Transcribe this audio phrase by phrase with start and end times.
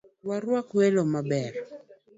[0.27, 1.53] Warwak welo maber